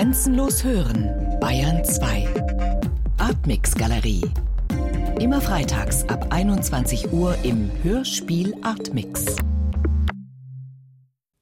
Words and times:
Grenzenlos 0.00 0.64
hören, 0.64 1.10
Bayern 1.40 1.84
2. 1.84 2.26
Artmix 3.18 3.74
Galerie. 3.74 4.22
Immer 5.20 5.42
freitags 5.42 6.08
ab 6.08 6.28
21 6.30 7.12
Uhr 7.12 7.36
im 7.42 7.70
Hörspiel 7.82 8.54
Artmix. 8.62 9.36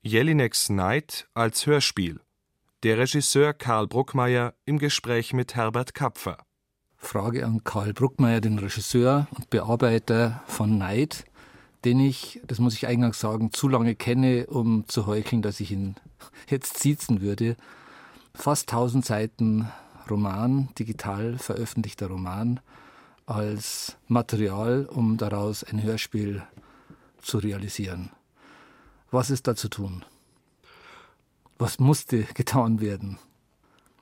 Jelineks 0.03 0.71
Night 0.71 1.29
als 1.35 1.67
Hörspiel. 1.67 2.19
Der 2.83 2.99
Regisseur 2.99 3.53
Karl 3.53 3.87
Bruckmeier 3.87 4.55
im 4.65 4.81
Gespräch 4.81 5.33
mit 5.33 5.55
Herbert 5.55 5.95
Kapfer. 5.95 6.39
Frage 6.97 7.47
an 7.47 7.63
Karl 7.63 7.93
Bruckmeier, 7.93 8.41
den 8.41 8.59
Regisseur 8.59 9.29
und 9.37 9.51
Bearbeiter 9.51 10.43
von 10.49 10.79
Night, 10.79 11.27
den 11.85 12.01
ich, 12.01 12.41
das 12.45 12.59
muss 12.59 12.75
ich 12.75 12.89
eingangs 12.89 13.21
sagen, 13.21 13.53
zu 13.53 13.69
lange 13.69 13.95
kenne, 13.95 14.49
um 14.49 14.89
zu 14.89 15.07
heucheln, 15.07 15.43
dass 15.43 15.61
ich 15.61 15.71
ihn 15.71 15.95
jetzt 16.51 16.81
siezen 16.81 17.21
würde. 17.21 17.55
Fast 18.41 18.73
1000 18.73 19.05
Seiten 19.05 19.69
Roman, 20.09 20.69
digital 20.79 21.39
veröffentlichter 21.39 22.07
Roman, 22.07 22.61
als 23.27 23.97
Material, 24.07 24.87
um 24.89 25.17
daraus 25.17 25.65
ein 25.65 25.83
Hörspiel 25.83 26.45
zu 27.21 27.39
realisieren. 27.39 28.11
Was 29.11 29.31
ist 29.31 29.49
da 29.49 29.57
zu 29.57 29.69
tun? 29.69 30.05
Was 31.59 31.81
musste 31.81 32.23
getan 32.35 32.81
werden? 32.81 33.19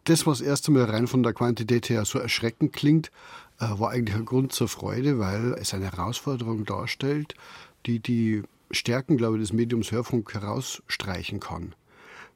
Das, 0.05 0.27
was 0.27 0.43
erst 0.43 0.69
einmal 0.69 0.85
rein 0.85 1.07
von 1.07 1.23
der 1.23 1.33
Quantität 1.33 1.89
her 1.89 2.05
so 2.05 2.19
erschreckend 2.19 2.75
klingt, 2.75 3.11
äh, 3.59 3.65
war 3.79 3.89
eigentlich 3.89 4.17
ein 4.17 4.27
Grund 4.27 4.53
zur 4.53 4.69
Freude, 4.69 5.19
weil 5.19 5.55
es 5.55 5.73
eine 5.73 5.91
Herausforderung 5.91 6.67
darstellt, 6.67 7.35
die 7.87 8.01
die 8.01 8.43
Stärken, 8.71 9.17
glaube 9.17 9.37
ich, 9.39 9.45
des 9.45 9.55
Mediums 9.55 9.93
Hörfunk 9.93 10.35
herausstreichen 10.35 11.41
kann 11.41 11.75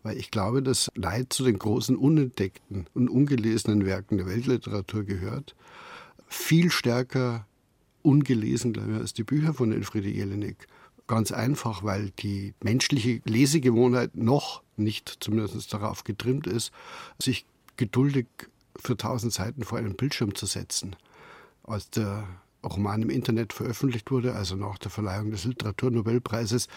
weil 0.03 0.17
ich 0.17 0.31
glaube, 0.31 0.63
dass 0.63 0.91
Leid 0.95 1.33
zu 1.33 1.45
den 1.45 1.59
großen 1.59 1.97
unentdeckten 1.97 2.87
und 2.95 3.09
ungelesenen 3.09 3.85
Werken 3.85 4.19
der 4.19 4.27
Weltliteratur 4.27 5.05
gehört. 5.05 5.55
Viel 6.27 6.71
stärker 6.71 7.47
ungelesen, 8.03 8.73
glaube 8.73 8.93
ich, 8.93 8.99
als 8.99 9.13
die 9.13 9.25
Bücher 9.25 9.53
von 9.53 9.73
Elfriede 9.73 10.09
Jelinek. 10.09 10.67
Ganz 11.07 11.33
einfach, 11.33 11.83
weil 11.83 12.11
die 12.19 12.55
menschliche 12.63 13.21
Lesegewohnheit 13.25 14.17
noch 14.17 14.63
nicht 14.77 15.19
zumindest 15.21 15.73
darauf 15.75 16.05
getrimmt 16.05 16.47
ist, 16.47 16.71
sich 17.21 17.45
geduldig 17.77 18.27
für 18.77 18.97
tausend 18.97 19.33
Seiten 19.33 19.65
vor 19.65 19.79
einen 19.79 19.97
Bildschirm 19.97 20.35
zu 20.35 20.47
setzen. 20.47 20.97
Als 21.65 21.91
der 21.91 22.27
Roman 22.65 23.03
im 23.03 23.11
Internet 23.11 23.53
veröffentlicht 23.53 24.11
wurde, 24.11 24.35
also 24.35 24.57
nach 24.57 24.79
der 24.79 24.91
Verleihung 24.91 25.31
des 25.31 25.45
Literaturnobelpreises, 25.45 26.69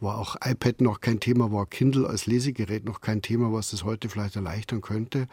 war 0.00 0.18
auch 0.18 0.36
iPad 0.44 0.80
noch 0.80 1.00
kein 1.00 1.20
Thema, 1.20 1.52
war 1.52 1.66
Kindle 1.66 2.06
als 2.06 2.26
Lesegerät 2.26 2.84
noch 2.84 3.00
kein 3.00 3.22
Thema, 3.22 3.52
was 3.52 3.70
das 3.70 3.84
heute 3.84 4.08
vielleicht 4.08 4.36
erleichtern 4.36 4.80
könnte. 4.80 5.26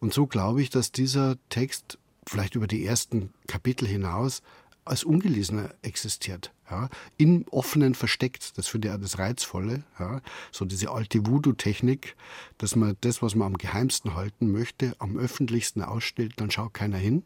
Und 0.00 0.12
so 0.12 0.26
glaube 0.26 0.62
ich, 0.62 0.70
dass 0.70 0.92
dieser 0.92 1.36
Text 1.48 1.98
vielleicht 2.26 2.54
über 2.54 2.66
die 2.66 2.84
ersten 2.84 3.32
Kapitel 3.46 3.86
hinaus 3.86 4.42
als 4.84 5.04
Ungelesener 5.04 5.74
existiert, 5.82 6.52
ja, 6.68 6.88
im 7.16 7.44
Offenen 7.50 7.94
versteckt. 7.94 8.58
Das 8.58 8.66
finde 8.66 8.88
ich 8.88 8.94
auch 8.94 9.00
das 9.00 9.18
Reizvolle, 9.18 9.84
ja, 9.98 10.20
so 10.50 10.64
diese 10.64 10.90
alte 10.90 11.24
Voodoo-Technik, 11.26 12.16
dass 12.58 12.74
man 12.74 12.96
das, 13.02 13.22
was 13.22 13.34
man 13.34 13.46
am 13.46 13.58
geheimsten 13.58 14.14
halten 14.14 14.50
möchte, 14.50 14.94
am 14.98 15.16
öffentlichsten 15.16 15.82
ausstellt, 15.82 16.34
dann 16.36 16.50
schaut 16.50 16.74
keiner 16.74 16.98
hin. 16.98 17.22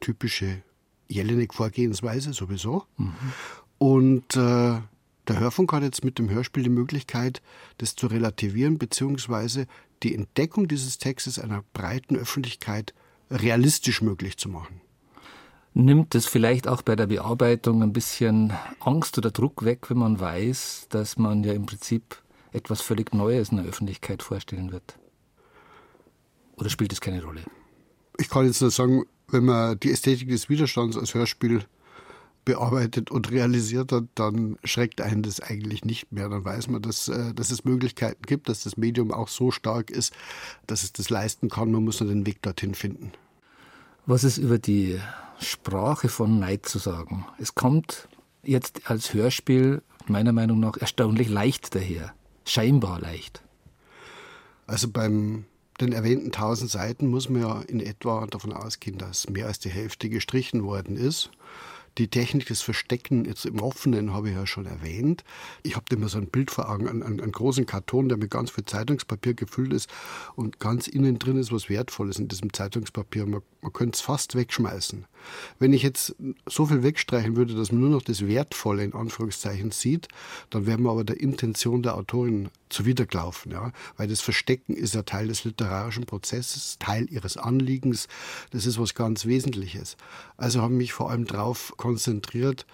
Typische 0.00 0.62
Jelinek-Vorgehensweise 1.08 2.32
sowieso. 2.32 2.84
Mhm. 2.96 3.14
Und 3.78 4.36
äh, 4.36 4.80
der 5.28 5.40
Hörfunk 5.40 5.72
hat 5.72 5.82
jetzt 5.82 6.04
mit 6.04 6.18
dem 6.18 6.30
Hörspiel 6.30 6.62
die 6.62 6.70
Möglichkeit, 6.70 7.42
das 7.78 7.94
zu 7.96 8.06
relativieren, 8.06 8.78
beziehungsweise 8.78 9.66
die 10.02 10.14
Entdeckung 10.14 10.68
dieses 10.68 10.98
Textes 10.98 11.38
einer 11.38 11.64
breiten 11.72 12.16
Öffentlichkeit 12.16 12.94
realistisch 13.30 14.00
möglich 14.00 14.38
zu 14.38 14.48
machen. 14.48 14.80
Nimmt 15.74 16.14
es 16.14 16.26
vielleicht 16.26 16.66
auch 16.66 16.82
bei 16.82 16.96
der 16.96 17.06
Bearbeitung 17.06 17.82
ein 17.82 17.92
bisschen 17.92 18.52
Angst 18.80 19.18
oder 19.18 19.30
Druck 19.30 19.64
weg, 19.64 19.90
wenn 19.90 19.98
man 19.98 20.18
weiß, 20.18 20.86
dass 20.88 21.18
man 21.18 21.44
ja 21.44 21.52
im 21.52 21.66
Prinzip 21.66 22.16
etwas 22.52 22.80
völlig 22.80 23.12
Neues 23.12 23.50
in 23.50 23.58
der 23.58 23.66
Öffentlichkeit 23.66 24.22
vorstellen 24.22 24.72
wird? 24.72 24.98
Oder 26.56 26.70
spielt 26.70 26.92
es 26.92 27.00
keine 27.00 27.22
Rolle? 27.22 27.42
Ich 28.18 28.28
kann 28.28 28.46
jetzt 28.46 28.60
nur 28.60 28.70
sagen, 28.70 29.04
wenn 29.30 29.44
man 29.44 29.78
die 29.80 29.90
Ästhetik 29.90 30.28
des 30.28 30.48
Widerstands 30.48 30.96
als 30.96 31.14
Hörspiel 31.14 31.64
bearbeitet 32.44 33.10
und 33.10 33.30
realisiert 33.30 33.92
hat, 33.92 34.04
dann 34.14 34.56
schreckt 34.64 35.02
einen 35.02 35.22
das 35.22 35.38
eigentlich 35.40 35.84
nicht 35.84 36.10
mehr. 36.12 36.30
Dann 36.30 36.46
weiß 36.46 36.68
man, 36.68 36.80
dass, 36.80 37.08
äh, 37.08 37.34
dass 37.34 37.50
es 37.50 37.66
Möglichkeiten 37.66 38.22
gibt, 38.22 38.48
dass 38.48 38.62
das 38.62 38.78
Medium 38.78 39.12
auch 39.12 39.28
so 39.28 39.50
stark 39.50 39.90
ist, 39.90 40.14
dass 40.66 40.82
es 40.82 40.94
das 40.94 41.10
leisten 41.10 41.50
kann. 41.50 41.70
Man 41.70 41.84
muss 41.84 42.00
nur 42.00 42.08
den 42.08 42.24
Weg 42.24 42.40
dorthin 42.40 42.74
finden. 42.74 43.12
Was 44.06 44.24
ist 44.24 44.38
über 44.38 44.58
die 44.58 44.98
Sprache 45.38 46.08
von 46.08 46.38
Neid 46.38 46.64
zu 46.64 46.78
sagen? 46.78 47.26
Es 47.38 47.54
kommt 47.54 48.08
jetzt 48.42 48.90
als 48.90 49.12
Hörspiel 49.12 49.82
meiner 50.06 50.32
Meinung 50.32 50.58
nach 50.58 50.78
erstaunlich 50.78 51.28
leicht 51.28 51.74
daher. 51.74 52.14
Scheinbar 52.46 52.98
leicht. 52.98 53.42
Also 54.66 54.88
beim 54.88 55.44
den 55.80 55.92
erwähnten 55.92 56.26
1000 56.26 56.70
Seiten 56.70 57.08
muss 57.08 57.28
man 57.28 57.42
ja 57.42 57.60
in 57.62 57.80
etwa 57.80 58.26
davon 58.26 58.52
ausgehen, 58.52 58.98
dass 58.98 59.28
mehr 59.30 59.46
als 59.46 59.58
die 59.58 59.70
Hälfte 59.70 60.08
gestrichen 60.08 60.64
worden 60.64 60.96
ist. 60.96 61.30
Die 61.98 62.08
Technik 62.08 62.46
des 62.46 62.62
Verstecken 62.62 63.24
jetzt 63.24 63.44
im 63.44 63.60
Offenen 63.60 64.12
habe 64.12 64.30
ich 64.30 64.36
ja 64.36 64.46
schon 64.46 64.66
erwähnt. 64.66 65.24
Ich 65.64 65.74
habe 65.74 65.86
immer 65.90 66.08
so 66.08 66.18
ein 66.18 66.28
Bild 66.28 66.52
vor 66.52 66.70
Augen, 66.70 66.88
einen, 66.88 67.02
einen, 67.02 67.32
großen 67.32 67.66
Karton, 67.66 68.08
der 68.08 68.18
mit 68.18 68.30
ganz 68.30 68.52
viel 68.52 68.64
Zeitungspapier 68.64 69.34
gefüllt 69.34 69.72
ist 69.72 69.90
und 70.36 70.60
ganz 70.60 70.86
innen 70.86 71.18
drin 71.18 71.36
ist 71.36 71.50
was 71.50 71.68
Wertvolles 71.68 72.20
in 72.20 72.28
diesem 72.28 72.52
Zeitungspapier. 72.52 73.26
Man, 73.26 73.42
man 73.62 73.72
könnte 73.72 73.96
es 73.96 74.00
fast 74.00 74.36
wegschmeißen. 74.36 75.06
Wenn 75.58 75.72
ich 75.72 75.82
jetzt 75.82 76.14
so 76.46 76.66
viel 76.66 76.82
wegstreichen 76.82 77.36
würde, 77.36 77.54
dass 77.54 77.72
man 77.72 77.80
nur 77.80 77.90
noch 77.90 78.02
das 78.02 78.26
Wertvolle 78.26 78.84
in 78.84 78.94
Anführungszeichen 78.94 79.70
sieht, 79.70 80.08
dann 80.50 80.66
wären 80.66 80.82
wir 80.82 80.90
aber 80.90 81.04
der 81.04 81.20
Intention 81.20 81.82
der 81.82 81.96
Autorin 81.96 82.48
zuwidergelaufen, 82.68 83.52
ja, 83.52 83.72
weil 83.96 84.08
das 84.08 84.20
Verstecken 84.20 84.74
ist 84.74 84.94
ja 84.94 85.02
Teil 85.02 85.28
des 85.28 85.44
literarischen 85.44 86.06
Prozesses, 86.06 86.78
Teil 86.78 87.10
ihres 87.10 87.36
Anliegens, 87.36 88.08
das 88.50 88.66
ist 88.66 88.78
was 88.78 88.94
ganz 88.94 89.26
Wesentliches. 89.26 89.96
Also 90.36 90.60
habe 90.60 90.74
ich 90.74 90.78
mich 90.78 90.92
vor 90.92 91.10
allem 91.10 91.26
darauf 91.26 91.74
konzentriert, 91.76 92.66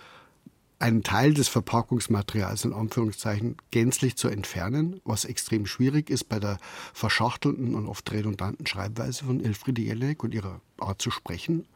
einen 0.79 1.03
Teil 1.03 1.33
des 1.33 1.49
Verpackungsmaterials 1.49 2.65
in 2.65 2.73
Anführungszeichen 2.73 3.57
gänzlich 3.71 4.17
zu 4.17 4.29
entfernen, 4.29 5.01
was 5.05 5.25
extrem 5.25 5.67
schwierig 5.67 6.11
ist 6.11 6.25
bei 6.25 6.39
der 6.39 6.59
verschachtelten 6.93 7.75
und 7.75 7.87
oft 7.87 8.11
redundanten 8.13 8.67
Schreibweise 8.67 9.25
von 9.25 9.43
Elfriede 9.43 9.83
Jelinek 9.83 10.23
und 10.25 10.35
ihrer 10.35 10.61
Art 10.79 11.01
zu 11.01 11.11
sprechen 11.11 11.67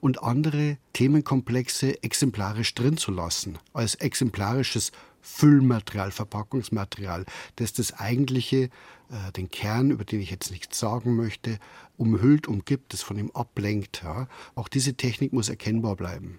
und 0.00 0.22
andere 0.22 0.78
Themenkomplexe 0.92 2.02
exemplarisch 2.02 2.74
drin 2.74 2.96
zu 2.96 3.10
lassen, 3.10 3.58
als 3.72 3.94
exemplarisches 3.96 4.92
Füllmaterial, 5.20 6.12
Verpackungsmaterial, 6.12 7.24
das 7.56 7.72
das 7.72 7.92
eigentliche, 7.92 8.64
äh, 9.10 9.32
den 9.36 9.50
Kern, 9.50 9.90
über 9.90 10.04
den 10.04 10.20
ich 10.20 10.30
jetzt 10.30 10.52
nichts 10.52 10.78
sagen 10.78 11.16
möchte, 11.16 11.58
umhüllt, 11.96 12.46
umgibt, 12.46 12.92
das 12.92 13.02
von 13.02 13.18
ihm 13.18 13.30
ablenkt. 13.32 14.02
Ja. 14.04 14.28
Auch 14.54 14.68
diese 14.68 14.94
Technik 14.94 15.32
muss 15.32 15.48
erkennbar 15.48 15.96
bleiben. 15.96 16.38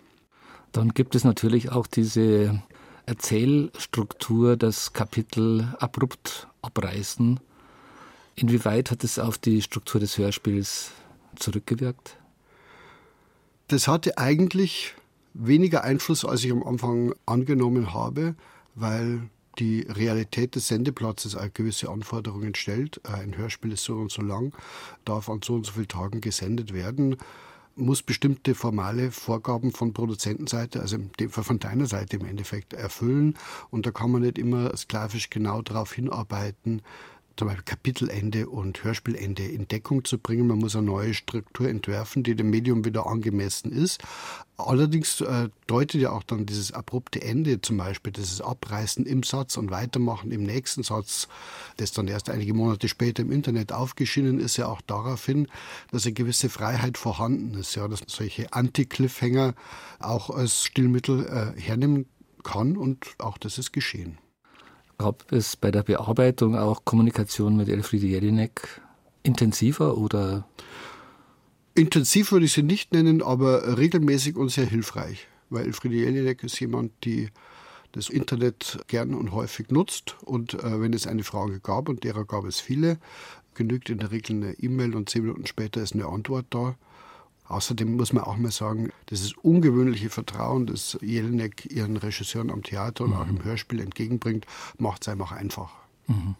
Dann 0.72 0.94
gibt 0.94 1.16
es 1.16 1.24
natürlich 1.26 1.70
auch 1.72 1.88
diese 1.88 2.62
Erzählstruktur, 3.06 4.56
das 4.56 4.94
Kapitel 4.94 5.76
abrupt 5.80 6.48
abreißen. 6.62 7.40
Inwieweit 8.36 8.92
hat 8.92 9.04
es 9.04 9.18
auf 9.18 9.38
die 9.38 9.62
Struktur 9.62 10.00
des 10.00 10.18
Hörspiels 10.18 10.92
zurückgewirkt? 11.36 12.18
Das 13.68 13.88
hatte 13.88 14.18
eigentlich 14.18 14.96
weniger 15.34 15.84
Einfluss, 15.84 16.26
als 16.26 16.44
ich 16.44 16.52
am 16.52 16.64
Anfang 16.64 17.14
angenommen 17.26 17.94
habe 17.94 18.36
weil 18.78 19.30
die 19.58 19.82
Realität 19.82 20.56
des 20.56 20.68
Sendeplatzes 20.68 21.36
gewisse 21.54 21.90
Anforderungen 21.90 22.54
stellt. 22.54 23.02
Äh, 23.04 23.24
ein 23.24 23.38
Hörspiel 23.38 23.72
ist 23.72 23.84
so 23.84 23.96
und 23.96 24.12
so 24.12 24.22
lang, 24.22 24.54
darf 25.04 25.30
an 25.30 25.42
so 25.44 25.56
und 25.56 25.66
so 25.66 25.74
vielen 25.74 25.88
Tagen 25.88 26.22
gesendet 26.22 26.74
werden, 26.74 27.18
muss 27.76 28.04
bestimmte 28.04 28.56
formale 28.56 29.12
Vorgaben 29.12 29.72
von 29.72 29.94
Produzentenseite, 29.94 30.80
also 30.80 30.96
in 30.96 31.12
dem 31.20 31.30
Fall 31.32 31.44
von 31.44 31.60
deiner 31.60 31.88
Seite 31.88 32.18
im 32.18 32.26
Endeffekt, 32.26 32.74
erfüllen. 32.74 33.36
Und 33.72 33.86
da 33.86 33.92
kann 33.92 34.12
man 34.12 34.22
nicht 34.22 34.38
immer 34.38 34.76
sklavisch 34.78 35.30
genau 35.30 35.62
darauf 35.64 35.94
hinarbeiten, 35.94 36.82
zum 37.38 37.48
Beispiel 37.48 37.64
Kapitelende 37.64 38.50
und 38.50 38.84
Hörspielende 38.84 39.44
in 39.44 39.68
Deckung 39.68 40.04
zu 40.04 40.18
bringen. 40.18 40.48
Man 40.48 40.58
muss 40.58 40.76
eine 40.76 40.86
neue 40.86 41.14
Struktur 41.14 41.70
entwerfen, 41.70 42.24
die 42.24 42.36
dem 42.36 42.50
Medium 42.50 42.84
wieder 42.84 43.08
angemessen 43.08 43.72
ist. 43.72 44.02
Allerdings 44.58 45.22
äh, 45.22 45.50
deutet 45.68 46.02
ja 46.02 46.12
auch 46.12 46.24
dann 46.24 46.48
dieses 46.48 46.72
abrupte 46.72 47.22
Ende 47.22 47.62
zum 47.62 47.78
Beispiel, 47.78 48.12
dieses 48.12 48.42
Abreißen 48.42 49.06
im 49.06 49.22
Satz 49.22 49.56
und 49.56 49.70
Weitermachen 49.70 50.32
im 50.32 50.44
nächsten 50.44 50.82
Satz, 50.82 51.28
das 51.78 51.92
dann 51.92 52.08
erst 52.08 52.30
einige 52.30 52.56
Monate 52.56 52.88
später 52.88 53.22
im 53.22 53.32
Internet 53.32 53.72
aufgeschienen 53.72 54.40
ist, 54.40 54.58
ja 54.58 54.68
auch 54.68 54.82
darauf 54.82 55.24
hin, 55.26 55.48
dass 55.92 56.06
eine 56.06 56.14
gewisse 56.14 56.50
Freiheit 56.50 56.98
vorhanden 56.98 57.54
ist, 57.54 57.76
ja, 57.76 57.88
dass 57.88 58.02
man 58.02 58.10
solche 58.10 58.52
Anti-Cliffhanger 58.52 59.54
auch 60.00 60.32
als 60.32 60.66
Stillmittel 60.66 61.28
äh, 61.28 61.62
hernehmen 61.62 62.08
kann 62.44 62.78
und 62.78 63.06
auch 63.20 63.38
das 63.38 63.60
ist 63.60 63.74
geschehen. 63.74 64.18
Gab 64.98 65.32
es 65.32 65.56
bei 65.56 65.70
der 65.70 65.84
Bearbeitung 65.84 66.56
auch 66.58 66.84
Kommunikation 66.84 67.56
mit 67.56 67.70
Elfriede 67.70 68.08
Jelinek 68.08 68.82
intensiver 69.24 69.98
oder? 69.98 70.48
Intensiv 71.76 72.32
würde 72.32 72.46
ich 72.46 72.54
sie 72.54 72.64
nicht 72.64 72.94
nennen, 72.94 73.22
aber 73.22 73.78
regelmäßig 73.78 74.36
und 74.36 74.50
sehr 74.50 74.66
hilfreich. 74.66 75.28
Weil 75.50 75.66
Elfriede 75.66 75.96
Jelinek 75.96 76.44
ist 76.44 76.60
jemand, 76.60 76.92
die 77.04 77.30
das 77.92 78.10
Internet 78.10 78.80
gern 78.88 79.14
und 79.14 79.32
häufig 79.32 79.70
nutzt. 79.70 80.16
Und 80.26 80.56
äh, 80.56 80.82
wenn 80.82 80.94
es 80.94 81.06
eine 81.06 81.24
Frage 81.24 81.60
gab, 81.60 81.90
und 81.90 82.04
derer 82.04 82.26
gab 82.26 82.46
es 82.46 82.60
viele, 82.60 82.98
genügt 83.54 83.90
in 83.90 84.00
der 84.00 84.12
Regel 84.12 84.38
eine 84.38 84.54
E-Mail 84.54 84.96
und 84.96 85.10
zehn 85.10 85.24
Minuten 85.24 85.46
später 85.46 85.82
ist 85.82 85.94
eine 85.94 86.08
Antwort 86.08 86.48
da. 86.50 86.76
Außerdem 87.48 87.96
muss 87.96 88.12
man 88.12 88.24
auch 88.24 88.38
mal 88.38 88.52
sagen, 88.52 88.92
das 89.06 89.22
ist 89.22 89.38
ungewöhnliche 89.38 90.10
Vertrauen, 90.10 90.66
das 90.66 90.98
Jelinek 91.02 91.66
ihren 91.72 91.96
Regisseuren 91.96 92.52
am 92.52 92.64
Theater 92.64 93.06
und 93.06 93.12
mhm. 93.12 93.18
auch 93.18 93.28
im 93.28 93.44
Hörspiel 93.44 93.80
entgegenbringt, 93.80 94.46
macht 94.78 95.04
es 95.04 95.08
einfach 95.08 95.32
einfach. 95.32 95.72
Mhm. 96.08 96.36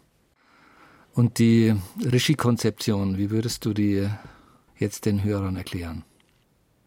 Und 1.14 1.38
die 1.38 1.74
Regiekonzeption, 2.00 3.16
wie 3.16 3.30
würdest 3.30 3.64
du 3.64 3.72
die 3.72 4.08
jetzt 4.78 5.06
den 5.06 5.24
Hörern 5.24 5.56
erklären? 5.56 6.04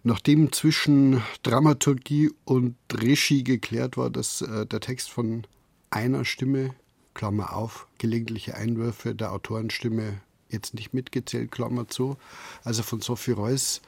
Nachdem 0.03 0.51
zwischen 0.51 1.21
Dramaturgie 1.43 2.31
und 2.45 2.75
Regie 2.93 3.43
geklärt 3.43 3.97
war, 3.97 4.09
dass 4.09 4.41
äh, 4.41 4.65
der 4.65 4.79
Text 4.79 5.11
von 5.11 5.45
einer 5.89 6.25
Stimme, 6.25 6.73
Klammer 7.13 7.53
auf, 7.53 7.87
gelegentliche 7.97 8.55
Einwürfe 8.55 9.13
der 9.13 9.31
Autorenstimme 9.31 10.21
jetzt 10.49 10.73
nicht 10.75 10.93
mitgezählt, 10.93 11.51
Klammer 11.51 11.87
zu, 11.87 12.17
also 12.63 12.83
von 12.83 13.01
Sophie 13.01 13.31
Reuss 13.31 13.81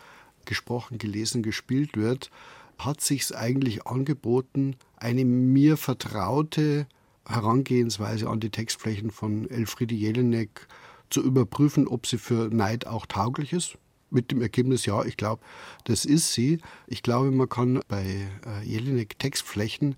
gesprochen, 0.45 0.97
gelesen, 0.97 1.43
gespielt 1.43 1.97
wird, 1.97 2.29
hat 2.77 3.01
sich 3.01 3.35
eigentlich 3.35 3.85
angeboten, 3.85 4.75
eine 4.97 5.25
mir 5.25 5.77
vertraute 5.77 6.87
Herangehensweise 7.25 8.29
an 8.29 8.39
die 8.39 8.49
Textflächen 8.49 9.11
von 9.11 9.49
Elfriede 9.49 9.95
Jelinek 9.95 10.67
zu 11.09 11.21
überprüfen, 11.21 11.87
ob 11.87 12.07
sie 12.07 12.17
für 12.17 12.49
Neid 12.53 12.87
auch 12.87 13.05
tauglich 13.05 13.53
ist 13.53 13.77
mit 14.13 14.31
dem 14.31 14.41
Ergebnis, 14.41 14.85
ja, 14.85 15.03
ich 15.03 15.17
glaube, 15.17 15.41
das 15.85 16.05
ist 16.05 16.33
sie. 16.33 16.59
Ich 16.87 17.03
glaube, 17.03 17.31
man 17.31 17.49
kann 17.49 17.81
bei 17.87 18.27
äh, 18.45 18.63
Jelinek 18.63 19.17
Textflächen 19.19 19.95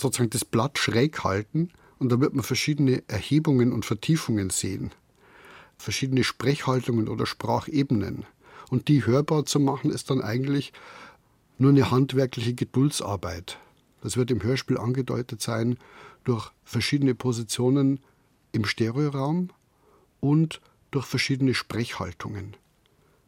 sozusagen 0.00 0.30
das 0.30 0.44
Blatt 0.44 0.78
schräg 0.78 1.22
halten 1.24 1.70
und 1.98 2.10
da 2.10 2.20
wird 2.20 2.34
man 2.34 2.42
verschiedene 2.42 3.02
Erhebungen 3.06 3.72
und 3.72 3.84
Vertiefungen 3.84 4.50
sehen. 4.50 4.90
Verschiedene 5.78 6.24
Sprechhaltungen 6.24 7.08
oder 7.08 7.24
Sprachebenen. 7.24 8.26
Und 8.70 8.88
die 8.88 9.04
hörbar 9.04 9.44
zu 9.44 9.60
machen, 9.60 9.90
ist 9.90 10.10
dann 10.10 10.22
eigentlich 10.22 10.72
nur 11.58 11.70
eine 11.70 11.90
handwerkliche 11.90 12.54
Geduldsarbeit. 12.54 13.58
Das 14.02 14.16
wird 14.16 14.30
im 14.30 14.42
Hörspiel 14.42 14.78
angedeutet 14.78 15.42
sein 15.42 15.76
durch 16.24 16.50
verschiedene 16.64 17.14
Positionen 17.14 18.00
im 18.52 18.64
Stereoraum 18.64 19.50
und 20.20 20.60
durch 20.90 21.06
verschiedene 21.06 21.54
Sprechhaltungen. 21.54 22.56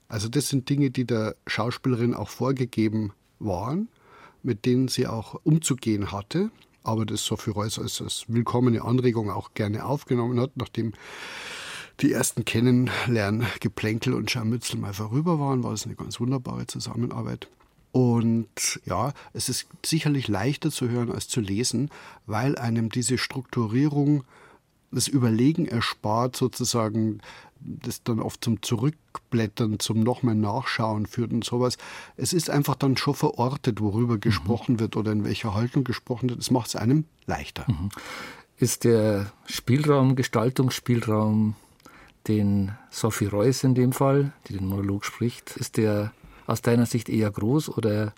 Also 0.09 0.29
das 0.29 0.49
sind 0.49 0.69
Dinge, 0.69 0.91
die 0.91 1.05
der 1.05 1.37
Schauspielerin 1.47 2.15
auch 2.15 2.29
vorgegeben 2.29 3.13
waren, 3.39 3.89
mit 4.43 4.67
denen 4.67 4.89
sie 4.89 5.07
auch 5.07 5.41
umzugehen 5.45 6.13
hatte. 6.13 6.51
Aber 6.85 7.07
das 7.07 7.25
Sophie 7.25 7.51
Reuss 7.51 7.79
als, 7.79 8.03
als 8.03 8.25
willkommene 8.29 8.83
Anregung 8.83 9.31
auch 9.31 9.55
gerne 9.55 9.85
aufgenommen 9.85 10.41
hat, 10.41 10.53
nachdem 10.57 10.93
die 12.03 12.13
ersten 12.13 12.45
Kennenlerngeplänkel 12.45 14.15
und 14.15 14.31
Scharmützel 14.31 14.79
mal 14.79 14.93
vorüber 14.93 15.39
waren, 15.39 15.63
war 15.63 15.73
es 15.73 15.87
eine 15.87 15.95
ganz 15.95 16.21
wunderbare 16.21 16.67
Zusammenarbeit. 16.67 17.49
Und 17.93 18.81
ja, 18.85 19.13
es 19.35 19.49
ist 19.49 19.67
sicherlich 19.85 20.27
leichter 20.27 20.71
zu 20.71 20.89
hören 20.89 21.13
als 21.13 21.29
zu 21.29 21.41
lesen, 21.41 21.91
weil 22.27 22.57
einem 22.57 22.89
diese 22.89 23.19
Strukturierung 23.19 24.25
das 24.91 25.09
Überlegen 25.09 25.67
erspart, 25.67 26.37
sozusagen 26.37 27.21
das 27.61 28.03
dann 28.03 28.21
oft 28.21 28.43
zum 28.43 28.61
Zurückblättern, 28.63 29.79
zum 29.79 30.01
nochmal 30.01 30.35
Nachschauen 30.35 31.07
führt 31.07 31.33
und 31.33 31.45
sowas. 31.45 31.79
Es 32.17 32.33
ist 32.33 32.51
einfach 32.51 32.75
dann 32.75 32.97
schon 32.97 33.15
verortet, 33.15 33.81
worüber 33.81 34.15
mhm. 34.15 34.21
gesprochen 34.21 34.81
wird 34.81 34.97
oder 34.97 35.13
in 35.13 35.25
welcher 35.25 35.55
Haltung 35.55 35.85
gesprochen 35.85 36.31
wird. 36.31 36.41
Das 36.41 36.51
macht 36.51 36.69
es 36.69 36.77
einem 36.77 37.05
leichter. 37.27 37.65
Mhm. 37.69 37.91
Ist 38.57 38.85
der 38.85 39.33
Spielraum, 39.47 40.17
Gestaltungsspielraum, 40.17 41.55
den 42.29 42.73
Sophie 42.91 43.27
Reuss 43.27 43.65
in 43.65 43.75
dem 43.75 43.93
Fall, 43.93 44.33
die 44.47 44.55
den 44.55 44.67
Monolog 44.67 45.05
spricht, 45.05 45.57
ist 45.57 45.77
der 45.77 46.13
aus 46.47 46.63
deiner 46.63 46.87
Sicht 46.87 47.09
eher 47.09 47.31
groß 47.31 47.69
oder 47.71 48.15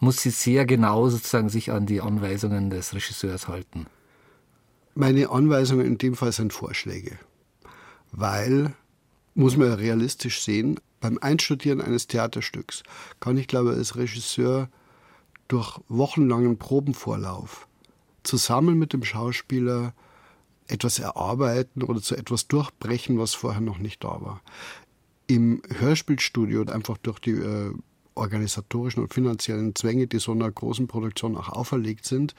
muss 0.00 0.20
sie 0.22 0.30
sehr 0.30 0.66
genau 0.66 1.08
sozusagen 1.08 1.48
sich 1.48 1.70
an 1.70 1.86
die 1.86 2.00
Anweisungen 2.00 2.70
des 2.70 2.94
Regisseurs 2.94 3.48
halten? 3.48 3.86
Meine 4.94 5.30
Anweisungen 5.30 5.86
in 5.86 5.98
dem 5.98 6.14
Fall 6.14 6.32
sind 6.32 6.52
Vorschläge, 6.52 7.18
weil 8.10 8.74
muss 9.34 9.56
man 9.56 9.68
ja 9.68 9.74
realistisch 9.74 10.42
sehen, 10.42 10.78
beim 11.00 11.18
Einstudieren 11.18 11.80
eines 11.80 12.06
Theaterstücks 12.06 12.82
kann 13.20 13.36
ich, 13.36 13.48
glaube 13.48 13.72
ich, 13.72 13.78
als 13.78 13.96
Regisseur 13.96 14.68
durch 15.48 15.80
wochenlangen 15.88 16.58
Probenvorlauf 16.58 17.66
zusammen 18.22 18.78
mit 18.78 18.92
dem 18.92 19.04
Schauspieler 19.04 19.94
etwas 20.72 20.98
erarbeiten 20.98 21.82
oder 21.82 22.00
zu 22.00 22.16
etwas 22.16 22.48
durchbrechen, 22.48 23.18
was 23.18 23.34
vorher 23.34 23.60
noch 23.60 23.78
nicht 23.78 24.02
da 24.04 24.20
war. 24.20 24.40
Im 25.26 25.62
Hörspielstudio, 25.68 26.64
einfach 26.66 26.98
durch 26.98 27.18
die 27.18 27.32
äh, 27.32 27.72
organisatorischen 28.14 29.02
und 29.02 29.14
finanziellen 29.14 29.74
Zwänge, 29.74 30.06
die 30.06 30.18
so 30.18 30.32
einer 30.32 30.50
großen 30.50 30.86
Produktion 30.86 31.36
auch 31.36 31.48
auferlegt 31.48 32.04
sind, 32.04 32.34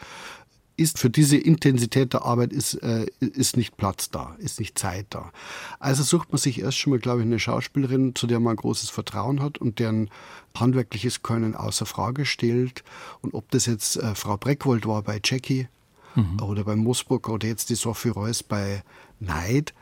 ist 0.76 0.98
für 0.98 1.10
diese 1.10 1.38
Intensität 1.38 2.14
der 2.14 2.24
Arbeit 2.24 2.52
ist, 2.52 2.76
äh, 2.76 3.06
ist 3.20 3.58
nicht 3.58 3.78
Platz 3.78 4.10
da, 4.10 4.36
ist 4.40 4.60
nicht 4.60 4.78
Zeit 4.78 5.06
da. 5.12 5.32
Also 5.80 6.02
sucht 6.04 6.32
man 6.32 6.40
sich 6.40 6.60
erst 6.60 6.78
schon 6.78 6.92
mal, 6.92 7.00
glaube 7.00 7.20
ich, 7.22 7.26
eine 7.26 7.40
Schauspielerin, 7.40 8.16
zu 8.16 8.26
der 8.26 8.40
man 8.40 8.56
großes 8.56 8.90
Vertrauen 8.90 9.42
hat 9.42 9.60
und 9.60 9.80
deren 9.80 10.10
handwerkliches 10.58 11.22
Können 11.22 11.56
außer 11.56 11.86
Frage 11.86 12.26
stellt. 12.26 12.84
Und 13.22 13.36
ob 13.36 13.52
das 13.52 13.68
jetzt 13.68 13.98
äh, 13.98 14.16
Frau 14.16 14.38
Breckwold 14.38 14.88
war 14.88 15.04
bei 15.04 15.20
Jackie 15.24 15.68
mhm. 16.16 16.42
oder 16.42 16.64
bei 16.64 16.76
Moosburg 16.76 17.30
oder 17.30 17.48
jetzt 17.48 17.70
die 17.70 17.76
Sophie 17.76 18.10
Reuss 18.10 18.44
bei 18.44 18.84
Neid, 19.20 19.74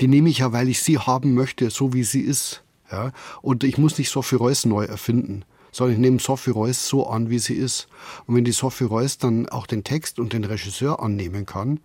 die 0.00 0.08
nehme 0.08 0.28
ich 0.28 0.38
ja, 0.38 0.52
weil 0.52 0.68
ich 0.68 0.82
sie 0.82 0.98
haben 0.98 1.34
möchte, 1.34 1.70
so 1.70 1.92
wie 1.92 2.04
sie 2.04 2.20
ist. 2.20 2.62
Ja? 2.90 3.12
Und 3.42 3.64
ich 3.64 3.78
muss 3.78 3.98
nicht 3.98 4.10
Sophie 4.10 4.36
Reuss 4.36 4.64
neu 4.64 4.84
erfinden 4.84 5.44
sondern 5.74 5.94
ich 5.94 6.00
nehme 6.00 6.20
Sophie 6.20 6.52
Reuss 6.52 6.88
so 6.88 7.08
an, 7.08 7.30
wie 7.30 7.40
sie 7.40 7.54
ist. 7.54 7.88
Und 8.26 8.36
wenn 8.36 8.44
die 8.44 8.52
Sophie 8.52 8.84
Reuss 8.84 9.18
dann 9.18 9.48
auch 9.48 9.66
den 9.66 9.82
Text 9.82 10.20
und 10.20 10.32
den 10.32 10.44
Regisseur 10.44 11.02
annehmen 11.02 11.46
kann 11.46 11.80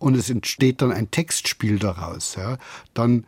und 0.00 0.16
es 0.16 0.30
entsteht 0.30 0.82
dann 0.82 0.90
ein 0.90 1.12
Textspiel 1.12 1.78
daraus, 1.78 2.34
ja, 2.34 2.58
dann 2.92 3.24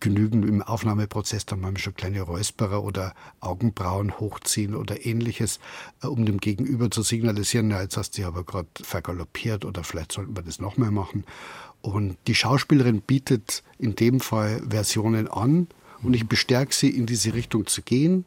genügen 0.00 0.42
im 0.42 0.62
Aufnahmeprozess 0.62 1.46
dann 1.46 1.60
manchmal 1.60 1.82
schon 1.82 1.94
kleine 1.94 2.22
Räusperer 2.22 2.82
oder 2.82 3.14
Augenbrauen 3.40 4.18
hochziehen 4.18 4.74
oder 4.74 5.06
ähnliches, 5.06 5.58
äh, 6.02 6.06
um 6.06 6.24
dem 6.24 6.38
Gegenüber 6.38 6.90
zu 6.90 7.02
signalisieren, 7.02 7.68
na, 7.68 7.82
jetzt 7.82 7.96
hast 7.96 8.18
du 8.18 8.26
aber 8.26 8.44
gerade 8.44 8.68
vergaloppiert 8.80 9.64
oder 9.64 9.84
vielleicht 9.84 10.12
sollten 10.12 10.36
wir 10.36 10.42
das 10.42 10.60
noch 10.60 10.76
mehr 10.76 10.90
machen. 10.90 11.24
Und 11.82 12.16
die 12.26 12.34
Schauspielerin 12.34 13.00
bietet 13.00 13.62
in 13.78 13.94
dem 13.94 14.20
Fall 14.20 14.62
Versionen 14.68 15.28
an 15.28 15.68
und 16.02 16.14
ich 16.14 16.26
bestärke 16.26 16.74
sie, 16.74 16.90
in 16.90 17.06
diese 17.06 17.34
Richtung 17.34 17.66
zu 17.66 17.82
gehen. 17.82 18.24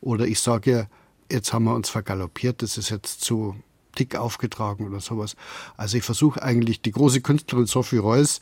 Oder 0.00 0.26
ich 0.26 0.40
sage, 0.40 0.88
jetzt 1.30 1.52
haben 1.52 1.64
wir 1.64 1.74
uns 1.74 1.88
vergaloppiert, 1.88 2.62
das 2.62 2.78
ist 2.78 2.90
jetzt 2.90 3.20
zu 3.20 3.56
dick 3.98 4.16
aufgetragen 4.16 4.86
oder 4.86 5.00
sowas. 5.00 5.36
Also 5.76 5.96
ich 5.96 6.04
versuche 6.04 6.42
eigentlich 6.42 6.80
die 6.80 6.92
große 6.92 7.20
Künstlerin 7.20 7.66
Sophie 7.66 7.98
Reuss 7.98 8.40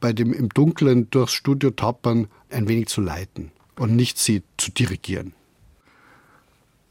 bei 0.00 0.12
dem 0.12 0.32
im 0.32 0.48
Dunkeln 0.48 1.10
durchs 1.10 1.32
Studio 1.32 1.70
tappern 1.70 2.28
ein 2.50 2.68
wenig 2.68 2.88
zu 2.88 3.00
leiten 3.00 3.52
und 3.78 3.96
nicht 3.96 4.18
sie 4.18 4.42
zu 4.56 4.70
dirigieren. 4.70 5.34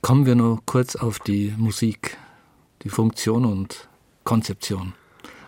Kommen 0.02 0.26
wir 0.26 0.36
nur 0.36 0.62
kurz 0.66 0.96
auf 0.96 1.20
die 1.20 1.54
Musik, 1.58 2.18
die 2.84 2.90
Funktion 2.90 3.46
und 3.46 3.90
Konzeption. 4.24 4.94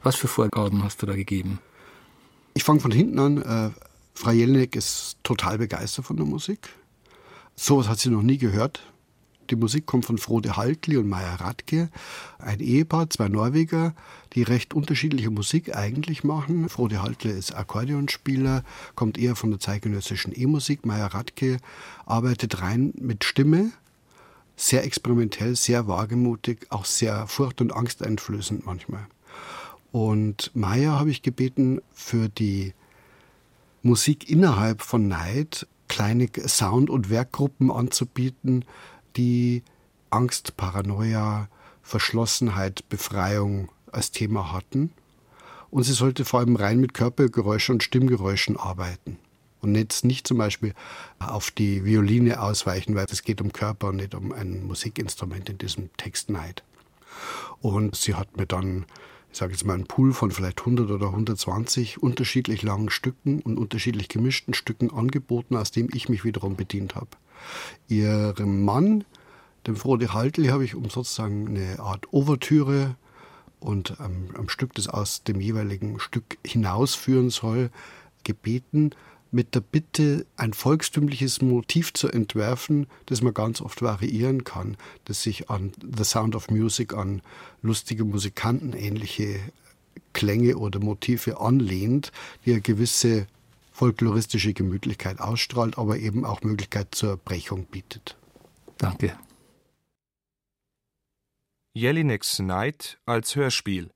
Was 0.04 0.16
für 0.16 0.28
Vorgaben 0.28 0.84
hast 0.84 1.02
du 1.02 1.06
da 1.06 1.16
gegeben? 1.16 1.60
Ich 2.54 2.64
fange 2.64 2.80
von 2.80 2.92
hinten 2.92 3.20
an. 3.20 3.42
Äh, 3.42 3.70
Frau 4.16 4.32
Jelinek 4.32 4.76
ist 4.76 5.18
total 5.22 5.60
begeistert 5.60 6.06
von 6.06 6.18
der 6.18 6.26
Musik. 6.26 6.70
Sowas 7.56 7.88
hat 7.88 8.00
sie 8.00 8.10
noch 8.10 8.24
nie 8.24 8.40
gehört. 8.40 8.82
Die 9.50 9.56
Musik 9.56 9.86
kommt 9.86 10.06
von 10.06 10.18
Frode 10.18 10.58
Haltli 10.58 10.98
und 10.98 11.08
Maya 11.08 11.36
Radke, 11.36 11.90
ein 12.40 12.60
Ehepaar, 12.60 13.10
zwei 13.10 13.30
Norweger, 13.30 13.94
die 14.34 14.44
recht 14.44 14.74
unterschiedliche 14.74 15.30
Musik 15.30 15.76
eigentlich 15.76 16.24
machen. 16.24 16.68
Frode 16.68 17.02
Haltli 17.02 17.32
ist 17.32 17.56
Akkordeonspieler, 17.56 18.64
kommt 18.96 19.18
eher 19.18 19.36
von 19.36 19.52
der 19.52 19.60
zeitgenössischen 19.60 20.34
E-Musik. 20.36 20.86
Maya 20.86 21.08
Radke 21.08 21.58
arbeitet 22.06 22.62
rein 22.62 22.94
mit 23.00 23.24
Stimme, 23.24 23.72
sehr 24.58 24.84
experimentell, 24.84 25.56
sehr 25.56 25.88
wagemutig, 25.88 26.68
auch 26.70 26.86
sehr 26.86 27.28
furcht- 27.28 27.62
und 27.62 27.72
angsteinflößend 27.72 28.66
manchmal. 28.66 29.08
Und 29.92 30.52
Maya 30.54 31.00
habe 31.00 31.10
ich 31.10 31.22
gebeten, 31.22 31.82
für 31.94 32.28
die 32.28 32.74
Musik 33.82 34.30
innerhalb 34.30 34.82
von 34.82 35.08
Neid 35.08 35.68
kleine 35.88 36.28
Sound- 36.48 36.90
und 36.90 37.10
Werkgruppen 37.10 37.72
anzubieten, 37.72 38.66
die 39.18 39.64
Angst, 40.10 40.56
Paranoia, 40.56 41.50
Verschlossenheit, 41.82 42.88
Befreiung 42.90 43.70
als 43.92 44.12
Thema 44.12 44.52
hatten. 44.52 44.92
Und 45.70 45.84
sie 45.84 45.94
sollte 45.94 46.24
vor 46.24 46.40
allem 46.40 46.56
rein 46.56 46.80
mit 46.80 46.94
Körpergeräuschen 46.94 47.76
und 47.76 47.84
Stimmgeräuschen 47.84 48.58
arbeiten. 48.58 49.18
und 49.62 49.76
jetzt 49.76 50.06
nicht 50.06 50.28
zum 50.28 50.38
Beispiel 50.38 50.74
auf 51.20 51.50
die 51.52 51.84
Violine 51.84 52.42
ausweichen, 52.42 52.96
weil 52.96 53.08
es 53.10 53.24
geht 53.24 53.42
um 53.42 53.52
Körper 53.52 53.90
und 53.90 53.98
nicht 53.98 54.14
um 54.14 54.32
ein 54.32 54.66
Musikinstrument 54.66 55.50
in 55.50 55.58
diesem 55.58 55.90
Text 55.98 56.30
Neid. 56.30 56.64
Und 57.60 57.96
sie 57.96 58.14
hat 58.14 58.38
mir 58.38 58.46
dann, 58.46 58.86
ich 59.32 59.40
sage 59.40 59.54
jetzt 59.54 59.66
mal, 59.66 59.74
einen 59.74 59.88
Pool 59.88 60.14
von 60.14 60.32
vielleicht 60.32 60.60
100 60.60 60.92
oder 60.92 61.08
120 61.08 62.02
unterschiedlich 62.02 62.62
langen 62.62 62.92
Stücken 62.92 63.42
und 63.42 63.58
unterschiedlich 63.58 64.10
gemischten 64.10 64.54
Stücken 64.54 64.92
angeboten, 64.92 65.56
aus 65.56 65.72
dem 65.72 65.90
ich 65.92 66.08
mich 66.08 66.24
wiederum 66.24 66.56
bedient 66.56 66.96
habe. 66.96 67.10
Ihrem 67.88 68.64
Mann, 68.64 69.04
dem 69.66 69.76
Frode 69.76 70.14
Haltli, 70.14 70.48
habe 70.48 70.66
ich 70.66 70.76
um 70.76 70.90
sozusagen 70.90 71.48
eine 71.48 71.80
Art 71.80 72.12
Ouvertüre 72.14 72.96
und 73.60 74.00
am, 74.00 74.30
am 74.36 74.50
Stück, 74.50 74.74
das 74.76 74.88
aus 74.88 75.24
dem 75.24 75.42
jeweiligen 75.42 76.00
Stück 76.00 76.38
hinausführen 76.46 77.30
soll, 77.30 77.70
gebeten, 78.24 78.92
mit 79.32 79.56
der 79.56 79.62
Bitte, 79.62 80.26
ein 80.38 80.54
volkstümliches 80.54 81.42
Motiv 81.42 81.94
zu 81.94 82.08
entwerfen, 82.08 82.88
das 83.08 83.22
man 83.22 83.34
ganz 83.34 83.62
oft 83.62 83.82
variieren 83.82 84.44
kann, 84.44 84.78
das 85.06 85.22
sich 85.22 85.50
an 85.50 85.74
The 85.82 86.04
Sound 86.04 86.36
of 86.36 86.50
Music, 86.50 86.94
an 86.94 87.22
lustige 87.62 88.06
Musikanten 88.06 88.74
ähnliche 88.74 89.40
Klänge 90.14 90.58
oder 90.58 90.80
Motive 90.80 91.40
anlehnt, 91.40 92.12
die 92.46 92.54
eine 92.54 92.62
gewisse 92.62 93.28
folkloristische 93.78 94.54
Gemütlichkeit 94.54 95.20
ausstrahlt, 95.20 95.78
aber 95.78 95.98
eben 95.98 96.26
auch 96.26 96.42
Möglichkeit 96.42 96.96
zur 96.96 97.18
Brechung 97.18 97.68
bietet. 97.68 98.18
Danke. 98.80 99.16
Jelineks 101.74 102.40
Night 102.40 103.00
als 103.06 103.36
Hörspiel. 103.36 103.92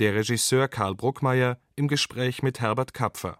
Der 0.00 0.16
Regisseur 0.16 0.66
Karl 0.66 0.96
Bruckmeier 0.96 1.60
im 1.76 1.86
Gespräch 1.86 2.42
mit 2.42 2.60
Herbert 2.60 2.94
Kapfer. 2.94 3.38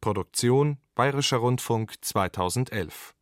Produktion 0.00 0.78
Bayerischer 0.94 1.38
Rundfunk 1.38 1.96
2011 2.00 3.16